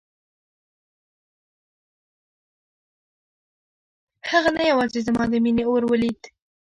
[4.29, 6.21] هغه نه یوازې زما د مينې اور ولید.